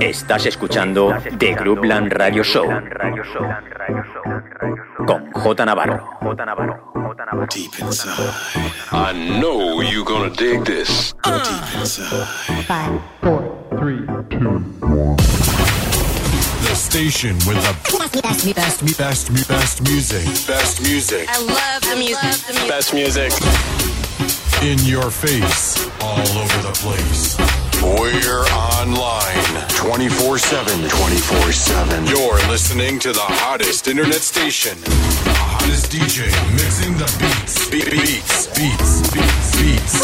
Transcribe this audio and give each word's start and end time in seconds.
Estás 0.00 0.46
escuchando 0.46 1.12
The 1.38 1.54
Groupland 1.54 2.12
Radio 2.12 2.44
Show 2.44 2.66
con 5.06 5.30
J 5.32 5.64
Navarro. 5.64 6.08
Deep 7.50 7.72
inside. 7.80 8.32
I 8.92 9.12
know 9.40 9.82
you're 9.82 10.04
gonna 10.04 10.30
dig 10.30 10.64
this. 10.64 11.14
Deep 11.24 11.80
inside. 11.80 12.26
Five, 12.66 13.00
four, 13.22 13.42
three, 13.78 14.06
two, 14.30 14.60
one. 14.80 15.16
The 16.62 16.74
station 16.74 17.34
with 17.46 17.60
the 17.62 18.22
best, 18.22 18.54
best, 18.54 18.98
best, 18.98 18.98
best, 18.98 19.48
best 19.48 19.82
music. 19.82 20.24
Best 20.46 20.82
music. 20.82 21.28
I 21.28 21.38
love 21.38 21.82
the 21.82 21.96
music. 21.96 22.68
Best 22.68 22.94
music. 22.94 23.32
In 24.62 24.78
your 24.84 25.10
face. 25.10 25.88
All 26.00 26.20
over 26.20 26.62
the 26.62 26.72
place. 26.82 27.67
We're 27.82 28.44
online 28.50 29.68
24 29.68 30.38
7. 30.38 30.88
24 30.88 31.52
7. 31.52 32.06
You're 32.06 32.38
listening 32.48 32.98
to 33.00 33.12
the 33.12 33.20
hottest 33.20 33.86
internet 33.88 34.20
station. 34.20 34.76
The 34.82 35.34
hottest 35.34 35.92
DJ 35.92 36.26
mixing 36.52 36.94
the 36.98 37.06
beats. 37.18 37.68
Be- 37.70 37.84
beats. 37.84 38.46
Beats. 38.58 39.10
Beats. 39.12 39.56
Beats. 39.58 39.94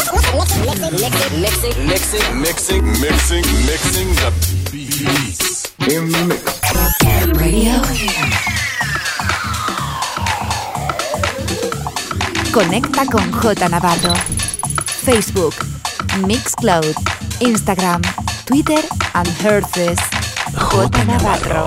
Mixing, 1.41 1.87
mixing, 1.87 2.41
Mixing. 2.41 2.85
Mixing. 3.01 3.45
Mixing 3.67 4.09
the 4.23 4.31
beats. 4.71 5.73
In 5.87 6.09
the 6.11 6.25
mix. 6.25 6.43
Radio. 7.37 7.81
Conecta 12.53 13.05
con 13.05 13.31
J 13.41 13.67
Navarro. 13.69 14.13
Facebook, 15.05 15.53
Mixcloud, 16.25 16.95
Instagram, 17.39 18.01
Twitter 18.45 18.81
and 19.13 19.27
Herces. 19.41 19.99
J 20.53 21.03
Navarro. 21.05 21.65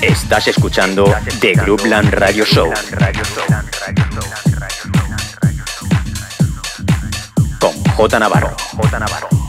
Estás 0.00 0.48
escuchando 0.48 1.04
The 1.40 1.52
Groupland 1.54 2.12
Radio 2.12 2.44
Show 2.44 2.72
con 7.58 7.72
J 7.96 8.18
Navarro. 8.18 8.56
I 8.82 9.39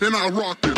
and 0.00 0.14
I 0.14 0.28
rock 0.30 0.58
it. 0.64 0.73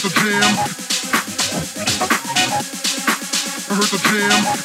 heard 0.00 0.12
the 0.12 0.16
jam. 0.16 0.54
I 3.68 3.76
heard 3.76 3.90
the 3.90 4.00
jam. 4.00 4.32
I 4.32 4.56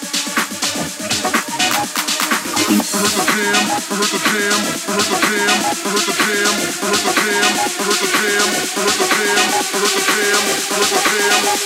heard 2.96 3.12
the 3.12 3.24
jam. 3.36 3.60
I 3.76 3.94
heard 3.96 4.12
the 4.12 4.20
jam. 4.24 4.56
I 4.56 4.94
heard 4.96 5.12
the 5.12 5.20
jam. 5.28 5.60
I 5.60 5.92
heard 5.92 6.06
the 6.06 6.16
jam. 6.16 6.56
I 6.56 6.88
heard 6.88 7.04
the 7.04 7.20
jam. 7.20 7.52
I 7.56 7.84
heard 7.84 8.00
the 8.00 8.10
jam. 8.16 8.40
I 8.56 8.80
heard 8.80 8.96
the 8.96 9.12
jam. 9.16 9.44
I 9.46 9.76
heard 9.76 9.92
the 9.92 10.04
jam. 10.06 10.40
I 10.46 10.54
heard 10.56 10.64
the 10.64 10.64
jam. 10.64 10.64
I 10.66 10.80
heard 10.80 10.92
the 10.92 11.12
jam. 11.16 11.52
I 11.56 11.62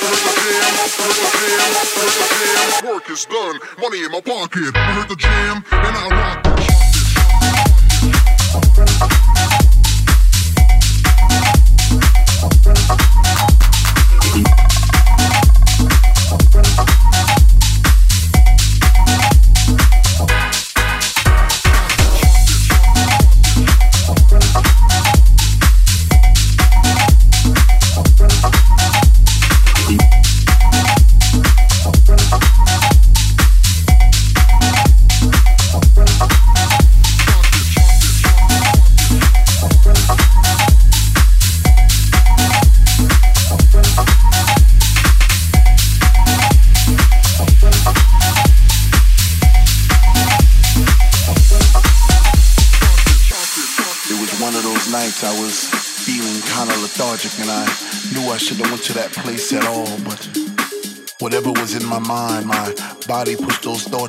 heard 0.80 1.14
the 1.14 1.30
jam. 1.30 1.60
I 1.60 1.78
heard 1.90 2.16
the 2.16 2.26
jam. 2.40 2.90
Work 2.90 3.06
is 3.10 3.24
done. 3.26 3.56
Money 3.80 4.02
in 4.04 4.12
my 4.12 4.22
pocket. 4.22 4.74
I 4.76 4.94
heard 4.94 5.10
the 5.10 5.16
jam 5.16 5.64
and 5.72 5.96
I 5.96 6.08
rock. 6.10 6.50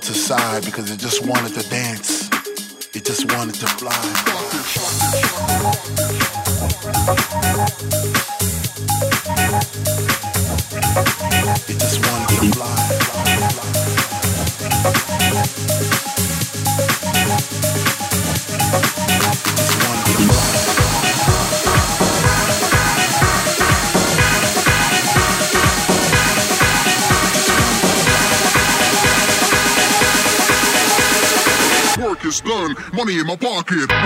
to 0.03 0.15
side 0.15 0.65
because 0.65 0.91
it 0.91 0.99
just 0.99 1.25
wanted 1.25 1.55
to 1.55 1.70
Money 33.11 33.21
in 33.23 33.27
my 33.27 33.35
pocket. 33.35 34.00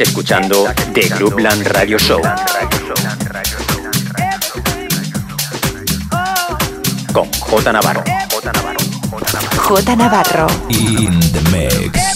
Estás 0.00 0.14
escuchando 0.14 0.66
The 0.94 1.08
Groupland 1.14 1.66
Radio 1.66 1.98
Show. 1.98 2.22
Con 7.12 7.30
J 7.30 7.72
Navarro. 7.72 8.02
J 9.58 9.96
Navarro. 9.96 10.46
In 10.70 11.20
the 11.20 11.40
mix. 11.50 12.09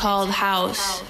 called 0.00 0.30
house. 0.30 1.09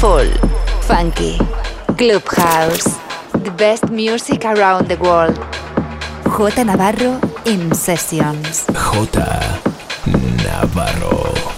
Soulful, 0.00 0.32
Funky, 0.88 1.36
Clubhouse, 1.98 2.96
the 3.44 3.52
best 3.58 3.90
music 3.90 4.46
around 4.46 4.88
the 4.88 4.96
world. 4.96 5.36
J 6.24 6.64
Navarro 6.64 7.20
in 7.44 7.74
Sessions. 7.74 8.64
J 8.72 9.20
Navarro. 10.40 11.49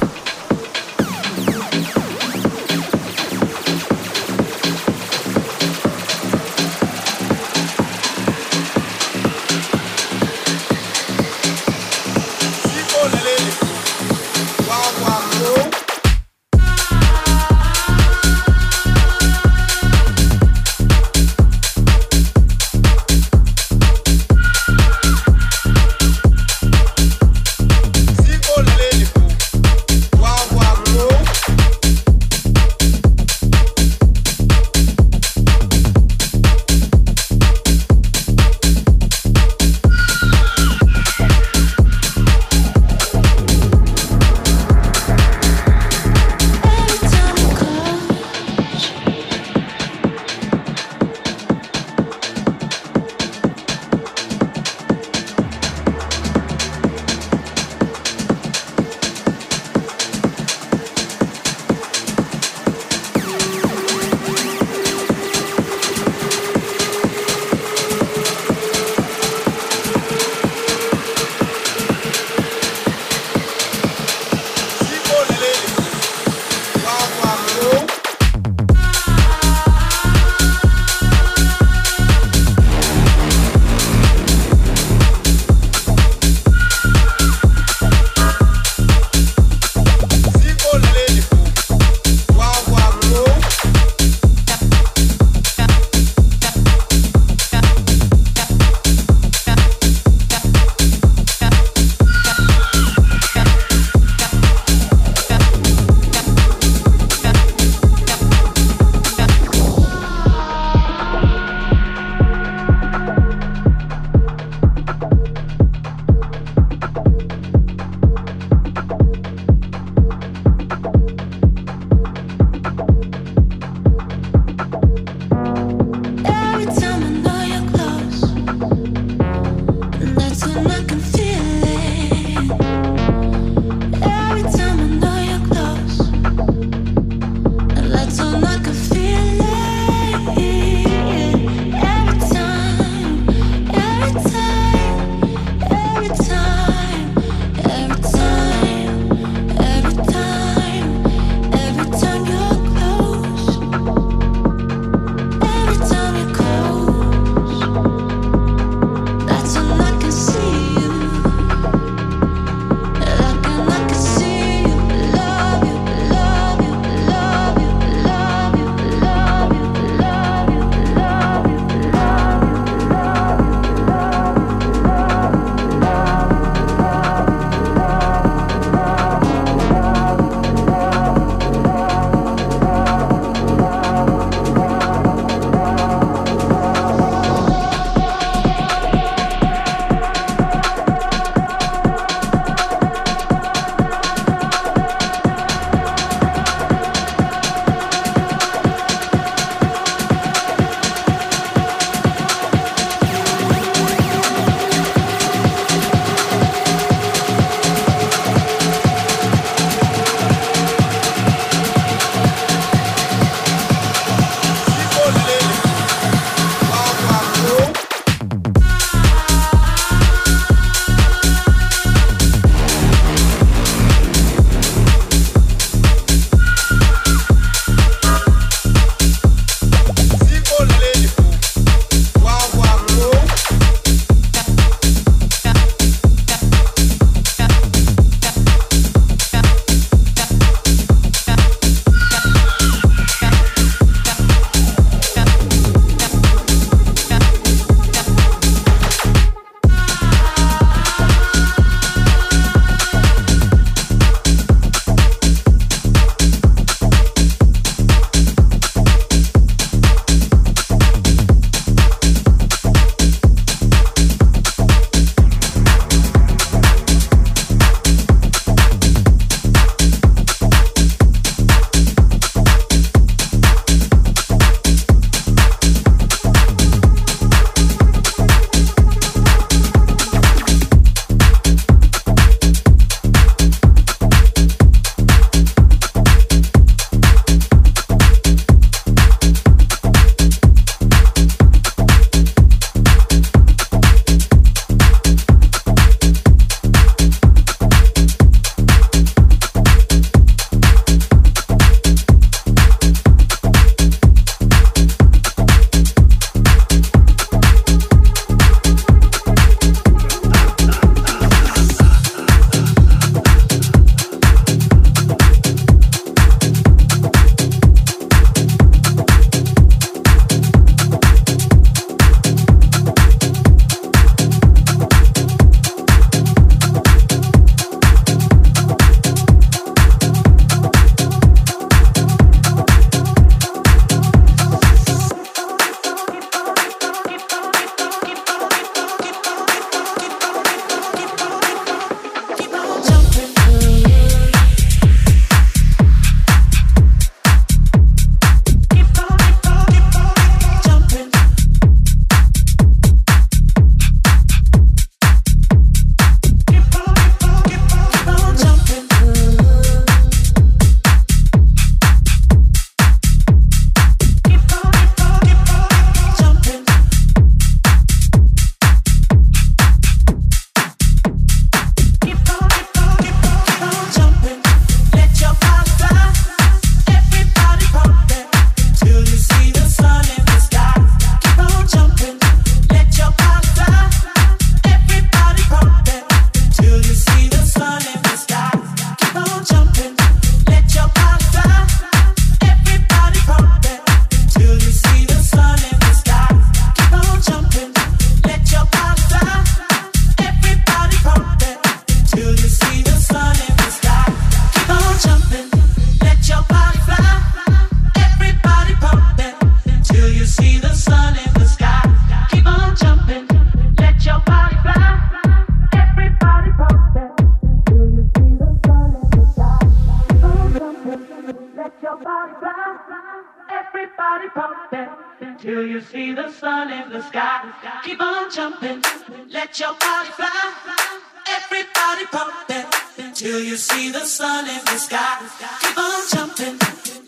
Everybody 430.03 430.17
fly, 430.17 431.01
everybody 431.29 432.07
pump 432.07 432.51
it 432.51 433.15
till 433.15 433.41
you 433.41 433.57
see 433.57 433.93
the 433.93 434.05
sun 434.05 434.49
in 434.49 434.59
the 434.65 434.77
sky. 434.77 435.23
Keep 435.61 435.79
on 435.79 436.03
jumping, 436.11 436.59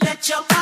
let 0.00 0.28
your 0.28 0.53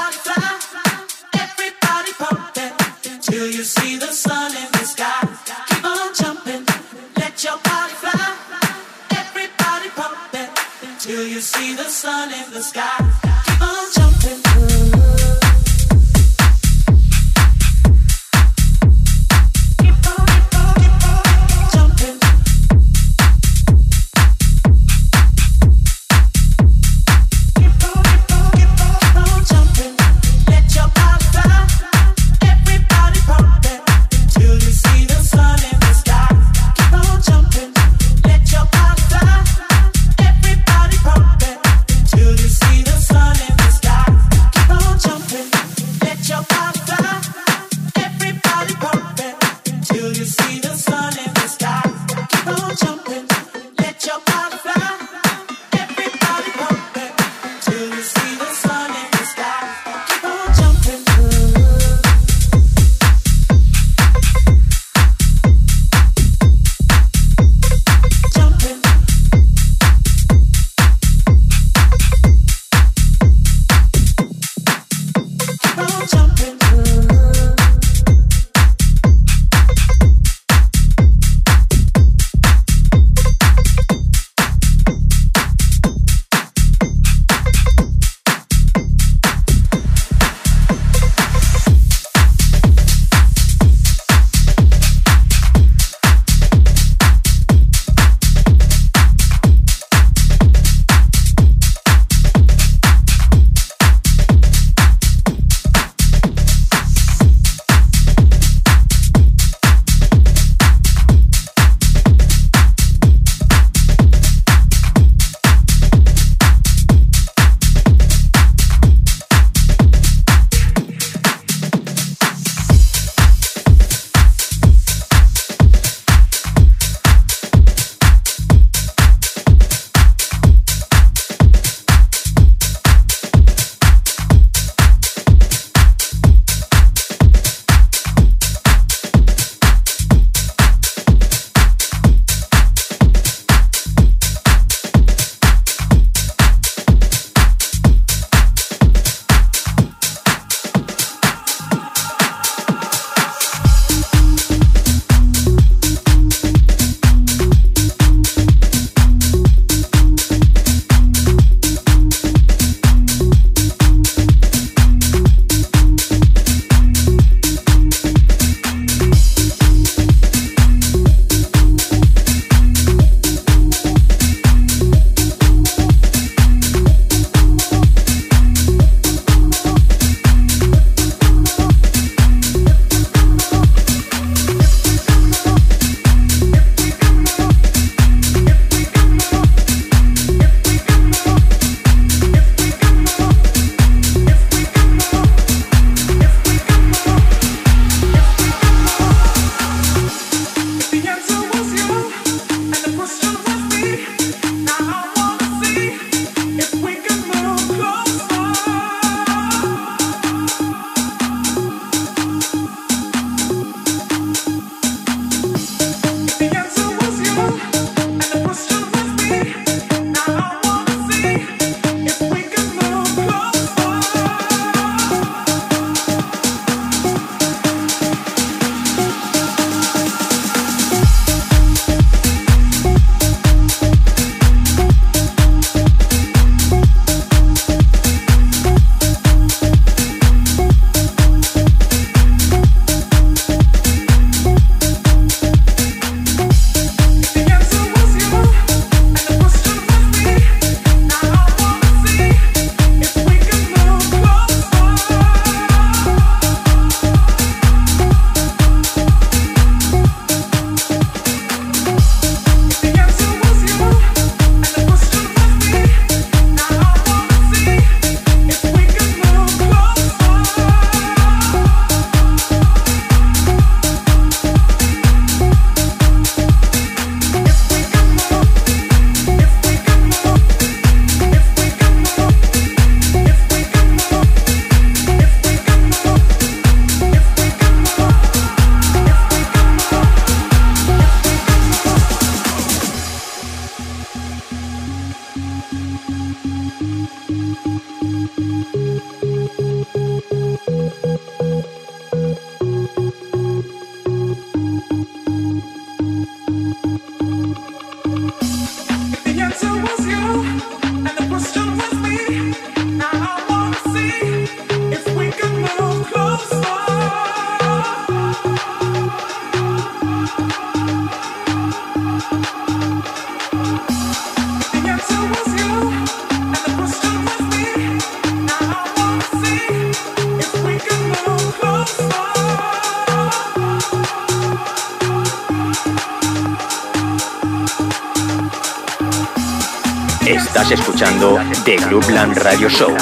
Estás 340.55 340.71
escuchando 340.71 341.39
The 341.65 341.77
Groupland 341.77 342.37
Radio 342.37 342.69
Show. 342.69 342.95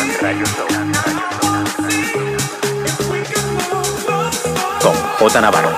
Con 4.81 4.95
J 5.19 5.41
Navarro. 5.41 5.75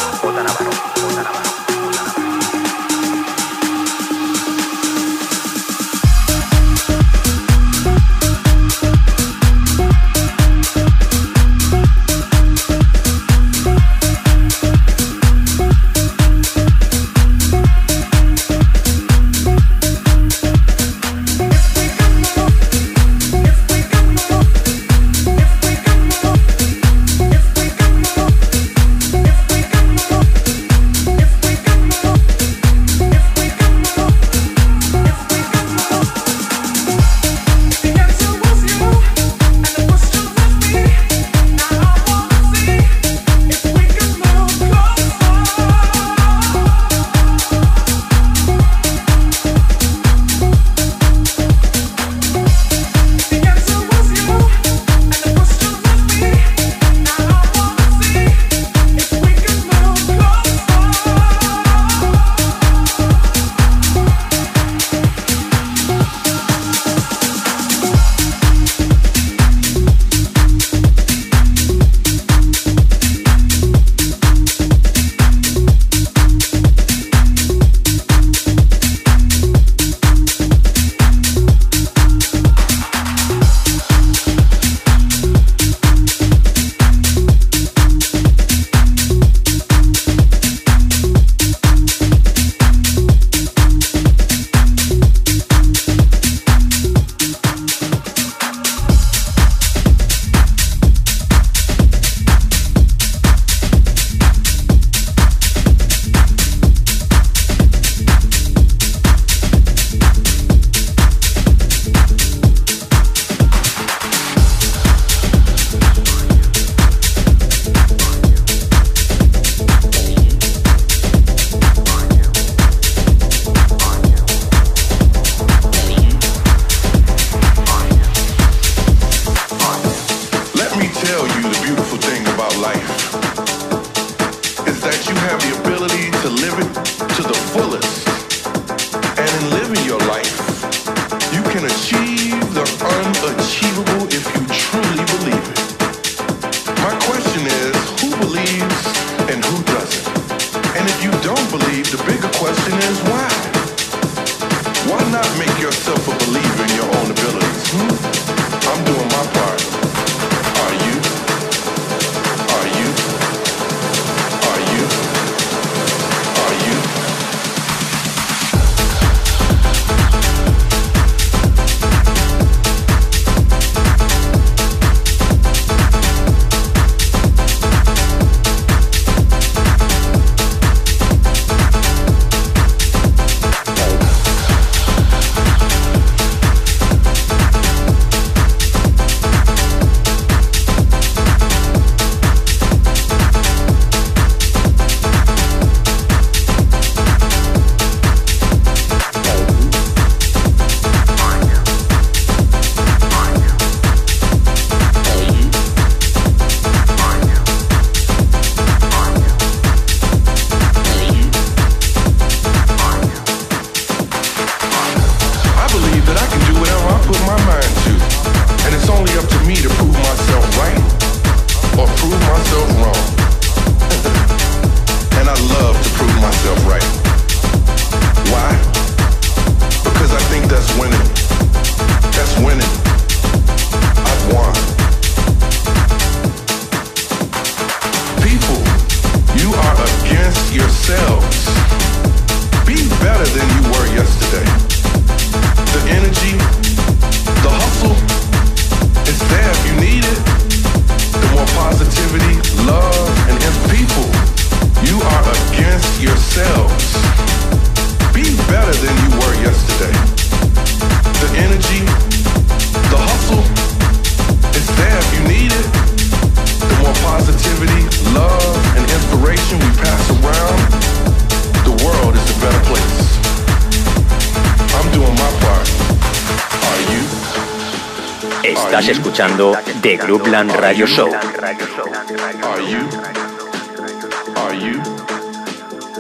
Escuchando 279.13 279.55
The 279.83 279.99
Groupland 279.99 280.53
Radio 280.53 280.87
Show. 280.87 281.11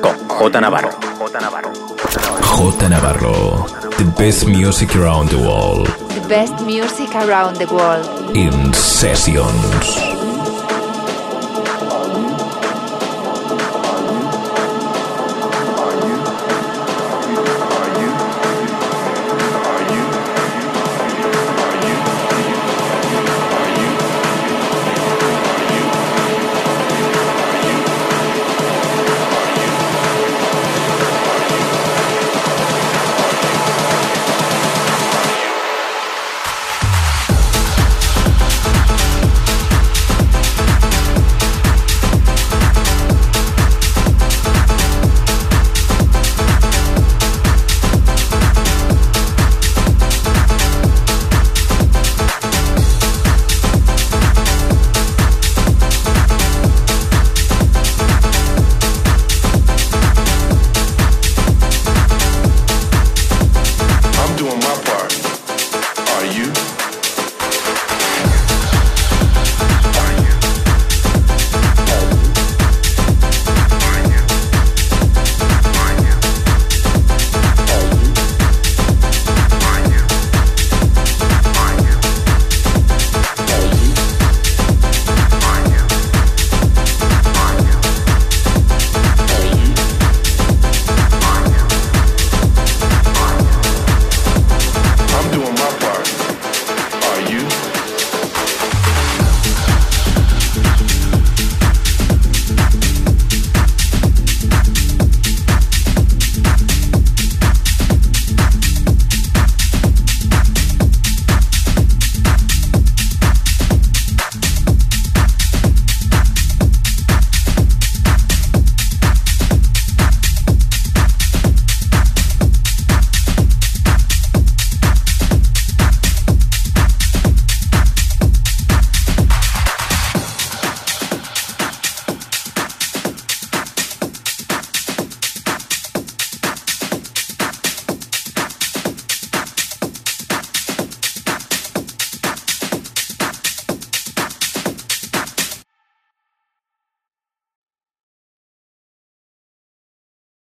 Con 0.00 0.28
J 0.28 0.60
Navarro. 0.60 0.90
J 1.18 2.88
Navarro. 2.88 3.66
The 3.98 4.04
best 4.16 4.46
music 4.46 4.96
around 4.96 5.28
the 5.28 5.36
world. 5.36 5.88
The 6.14 6.26
best 6.26 6.64
music 6.64 7.14
around 7.14 7.58
the 7.58 7.66
world. 7.66 8.34
In 8.34 8.72
sessions. 8.72 10.01